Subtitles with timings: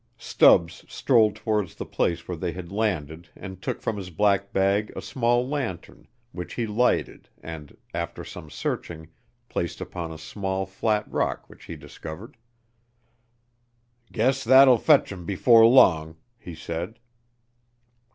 [0.17, 4.91] Stubbs strolled towards the place where they had landed and took from his black bag
[4.95, 9.09] a small lantern which he lighted and, after some searching,
[9.47, 12.35] placed upon a small, flat rock which he discovered.
[14.11, 16.97] "Guess that will fetch 'em 'fore long," he said.